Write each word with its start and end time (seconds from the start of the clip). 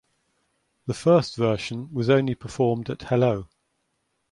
The 0.87 0.95
first 0.95 1.35
version 1.35 1.93
was 1.93 2.09
only 2.09 2.33
performed 2.33 2.89
at 2.89 3.03
Hello! 3.03 3.49